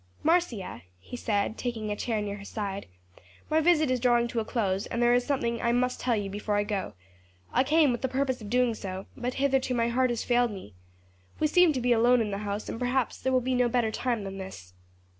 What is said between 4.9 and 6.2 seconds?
there is something I must tell